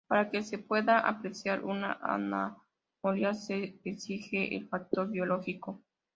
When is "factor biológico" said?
4.67-5.83